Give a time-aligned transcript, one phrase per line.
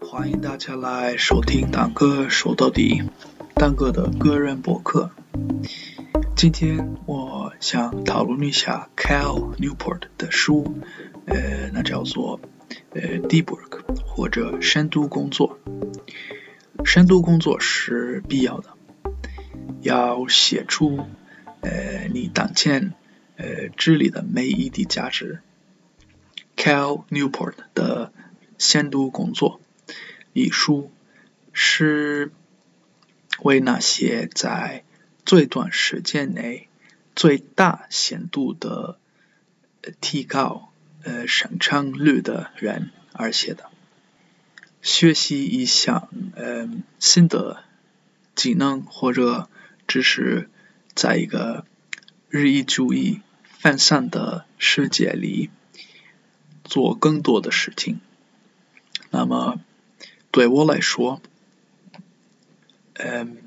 [0.00, 3.02] 欢迎大家来收听蛋哥说到底，
[3.54, 5.10] 蛋哥的个人博客。
[6.36, 10.78] 今天我想讨论一下 Cal Newport 的书，
[11.26, 12.40] 呃，那叫做
[12.90, 15.58] 呃 Deep Work 或者深度工作。
[16.84, 18.70] 深度工作是必要的，
[19.80, 21.00] 要写出
[21.64, 22.94] 呃你当前
[23.36, 25.40] 呃智力的每一滴价值。
[26.56, 28.12] Cal Newport 的
[28.58, 29.60] 先度工作
[30.32, 30.90] 一书
[31.52, 32.32] 是
[33.42, 34.84] 为那些在
[35.26, 36.68] 最短时间内
[37.14, 38.98] 最大限度的
[40.00, 43.70] 提高呃生产率的人而写的。
[44.80, 46.68] 学习一项呃
[46.98, 47.64] 新的
[48.34, 49.48] 技能或者
[49.86, 50.48] 知识，
[50.94, 51.64] 在一个
[52.28, 55.50] 日益注意分散的世界里
[56.64, 58.00] 做更多的事情。
[59.10, 59.60] 那么
[60.30, 61.20] 对我来说，
[62.94, 63.38] 嗯，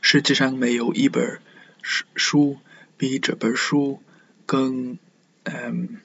[0.00, 1.40] 世界上没有一本
[1.82, 2.58] 书书
[2.96, 4.02] 比这本书
[4.46, 4.98] 更
[5.44, 6.00] 嗯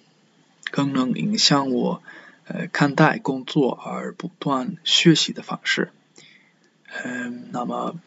[0.72, 2.04] 更能影响我。
[2.50, 5.92] 呃，看待工作而不断学习的方式。
[7.04, 8.00] 嗯，那么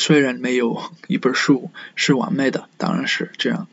[0.00, 3.68] 虽然没有一本书是完美的，当然是这样，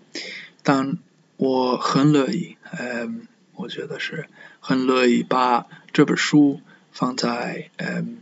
[0.61, 0.97] 但
[1.38, 4.28] 我很乐意，嗯，我觉得是
[4.59, 6.59] 很乐意把这本书
[6.92, 8.17] 放在嗯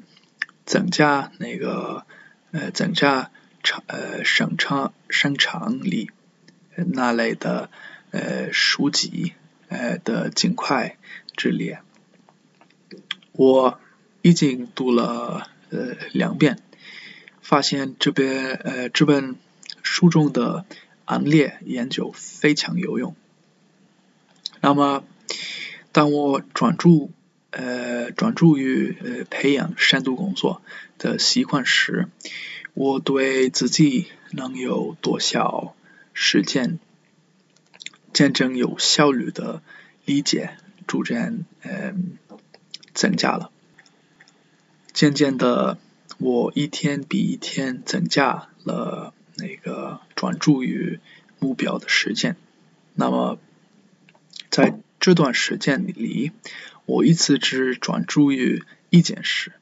[0.65, 2.05] 增加那个
[2.51, 3.31] 呃增加
[3.63, 6.11] 长呃生产生产力
[6.75, 7.71] 那类的
[8.11, 9.33] 呃书籍
[9.67, 10.97] 呃的尽快。
[11.37, 11.81] 之列，
[13.33, 13.77] 我
[14.21, 16.59] 已经读了呃两遍，
[17.45, 19.35] 发现这边呃这本
[19.83, 20.65] 书中的
[21.05, 23.15] 案例研究非常有用。
[24.61, 25.03] 那么，
[25.91, 27.11] 当我专注
[27.51, 30.63] 呃专注于呃培养深度工作
[30.97, 32.07] 的习惯时，
[32.73, 35.75] 我对自己能有多少
[36.13, 36.79] 时间
[38.11, 39.61] 真正有效率的
[40.03, 40.57] 理解。
[40.87, 42.19] 逐渐嗯
[42.93, 43.49] 增加了，
[44.93, 45.79] 渐渐的，
[46.17, 50.99] 我一天比一天增加了那个专注于
[51.39, 52.35] 目标的时间。
[52.93, 53.39] 那么
[54.49, 56.31] 在这段时间里，
[56.85, 59.53] 我一次只专注于一件事，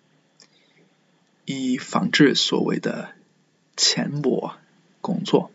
[1.46, 3.14] 以防止所谓的
[3.75, 4.56] 浅薄
[5.02, 5.52] 工作、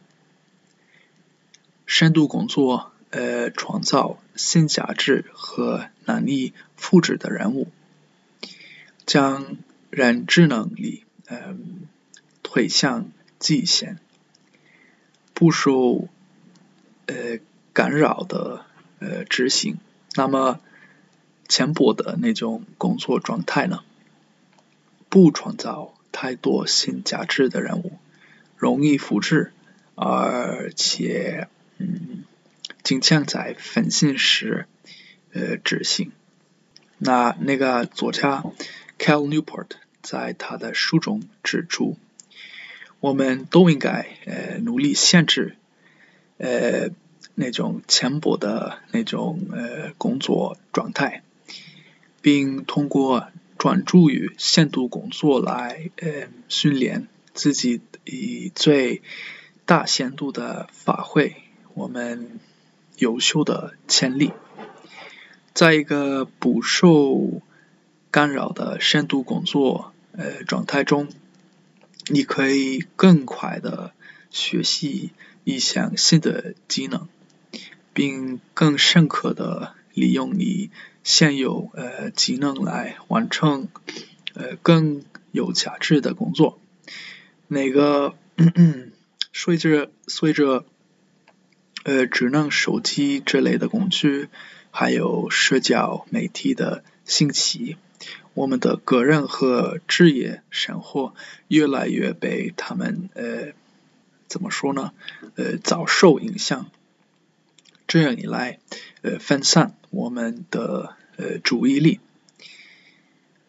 [1.86, 2.92] 深度工作。
[3.10, 7.68] 呃，创造新价值和难以复制的人物，
[9.06, 9.56] 将
[9.90, 11.86] 认知能力嗯
[12.42, 13.98] 推向极限，
[15.34, 16.08] 不受
[17.06, 17.38] 呃
[17.72, 18.64] 干扰的
[18.98, 19.78] 呃执行。
[20.14, 20.60] 那么
[21.48, 23.84] 浅薄的那种工作状态呢？
[25.08, 27.98] 不创造太多新价值的任务，
[28.56, 29.52] 容易复制，
[29.94, 32.24] 而且嗯。
[32.84, 34.66] 经常在分心时
[35.34, 36.10] 呃执行。
[36.96, 38.42] 那那个作家
[38.98, 39.68] Cal Newport
[40.02, 41.96] 在他的书中指出，
[43.00, 45.56] 我们都应该呃努力限制
[46.36, 46.90] 呃
[47.34, 51.22] 那种浅薄的那种呃工作状态，
[52.20, 59.02] 并通过专注于限度工作来呃训练自己以最
[59.64, 61.36] 大限度的发挥
[61.74, 62.38] 我们。
[63.00, 64.32] 优秀的潜力，
[65.54, 67.40] 在一个不受
[68.10, 71.08] 干扰的深度工作呃状态中，
[72.06, 73.92] 你可以更快的
[74.30, 75.10] 学习
[75.44, 77.08] 一项新的技能，
[77.92, 80.70] 并更深刻的利用你
[81.04, 83.68] 现有呃技能来完成
[84.34, 85.02] 呃更
[85.32, 86.58] 有价值的工作。
[87.46, 88.14] 那个
[89.32, 90.64] 随着随着。
[91.84, 94.28] 呃，智能手机之类的工具，
[94.70, 97.78] 还有社交媒体的兴起，
[98.38, 101.12] 我们的个人和职业生活
[101.48, 103.52] 越来越被他们呃
[104.28, 104.92] 怎么说呢？
[105.34, 106.70] 呃，遭受影响。
[107.88, 108.60] 这样一来，
[109.02, 111.98] 呃，分散我们的呃注意力。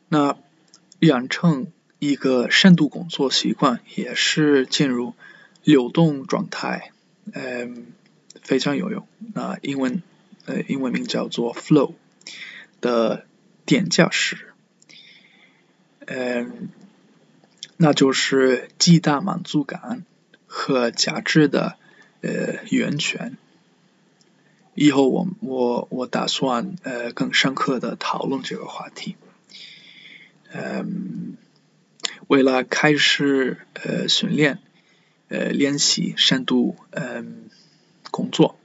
[0.07, 0.36] 那
[1.01, 1.68] 养成
[2.00, 5.13] 一个深度工作习惯，也是进入
[5.63, 6.92] 流动状态，
[7.31, 7.85] 嗯。
[8.42, 9.07] 非常有用。
[9.35, 10.01] 那英文
[10.45, 11.94] 呃英文名叫做 Flow
[12.81, 13.27] 的
[13.65, 14.49] 点架式，
[16.11, 16.69] 嗯，
[17.77, 20.03] 那就是极大满足感
[20.47, 21.75] 和价值的
[22.21, 23.38] 呃源泉。
[24.73, 29.17] 以后我我我打算呃更深刻的讨论这个话题。
[30.51, 31.38] 嗯，
[32.27, 34.57] 为了开始呃训练
[35.27, 37.50] 呃练习深度嗯
[38.09, 38.57] 工作，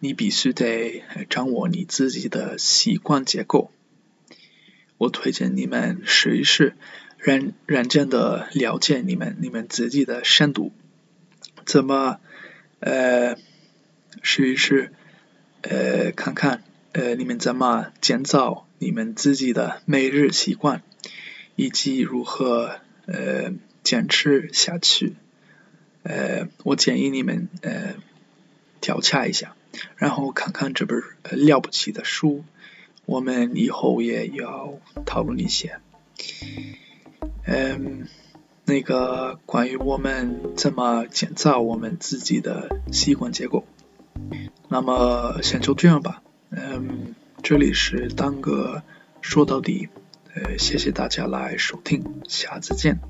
[0.00, 3.70] 你必须得掌握你自己的习惯结构。
[5.00, 6.74] 我推荐你们试一试，
[7.16, 10.72] 认认真的了解你们你们自己的深度，
[11.64, 12.20] 怎么
[12.80, 13.38] 呃
[14.20, 14.92] 试一试
[15.62, 16.62] 呃看看
[16.92, 20.82] 呃你们怎么建造你们自己的每日习惯。
[21.56, 23.52] 以及如何呃
[23.82, 25.14] 坚持下去，
[26.04, 27.96] 呃，我建议你们呃
[28.80, 29.54] 调查一下，
[29.96, 31.02] 然后看看这本
[31.32, 32.44] 了不起的书，
[33.10, 35.80] 我们以后也要讨论一些，
[37.44, 38.06] 嗯，
[38.64, 43.64] 那个关于我们怎么建造我们自己的习惯结构，
[44.68, 48.84] 那么先就这样吧，嗯，这里是当哥
[49.20, 49.88] 说到底。
[50.32, 53.00] 呃，谢谢大家来收听，下次见。